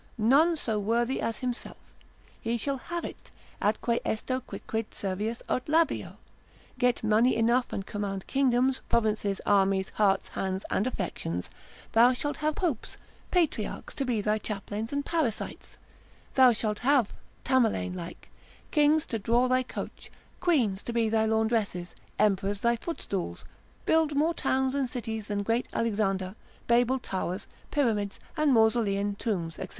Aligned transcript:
21.) 0.17 0.29
none 0.35 0.57
so 0.57 0.79
worthy 0.79 1.21
as 1.21 1.37
himself: 1.37 1.77
he 2.41 2.57
shall 2.57 2.77
have 2.77 3.05
it, 3.05 3.29
atque 3.61 3.99
esto 4.03 4.39
quicquid 4.39 4.91
Servius 4.95 5.43
aut 5.47 5.63
Labeo. 5.69 6.17
Get 6.79 7.03
money 7.03 7.35
enough 7.35 7.71
and 7.71 7.85
command 7.85 8.25
kingdoms, 8.25 8.81
provinces, 8.89 9.39
armies, 9.45 9.89
hearts, 9.89 10.29
hands, 10.29 10.65
and 10.71 10.87
affections; 10.87 11.51
thou 11.91 12.13
shalt 12.13 12.37
have 12.37 12.55
popes, 12.55 12.97
patriarchs 13.29 13.93
to 13.93 14.03
be 14.03 14.21
thy 14.21 14.39
chaplains 14.39 14.91
and 14.91 15.05
parasites: 15.05 15.77
thou 16.33 16.51
shalt 16.51 16.79
have 16.79 17.13
(Tamerlane 17.45 17.93
like) 17.95 18.27
kings 18.71 19.05
to 19.05 19.19
draw 19.19 19.47
thy 19.47 19.61
coach, 19.61 20.09
queens 20.39 20.81
to 20.81 20.91
be 20.93 21.09
thy 21.09 21.25
laundresses, 21.27 21.93
emperors 22.17 22.61
thy 22.61 22.75
footstools, 22.75 23.45
build 23.85 24.15
more 24.15 24.33
towns 24.33 24.73
and 24.73 24.89
cities 24.89 25.27
than 25.27 25.43
great 25.43 25.67
Alexander, 25.73 26.33
Babel 26.65 26.97
towers, 26.97 27.45
pyramids 27.69 28.19
and 28.35 28.51
Mausolean 28.51 29.13
tombs, 29.19 29.57
&c. 29.57 29.67